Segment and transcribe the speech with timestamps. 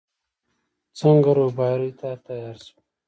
[0.99, 2.79] څنګه رېبارۍ ته تيار شوې.